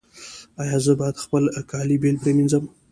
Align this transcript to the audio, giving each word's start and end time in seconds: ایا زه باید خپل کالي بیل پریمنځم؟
ایا 0.61 0.77
زه 0.85 0.93
باید 0.99 1.21
خپل 1.23 1.43
کالي 1.71 1.97
بیل 2.01 2.15
پریمنځم؟ 2.21 2.63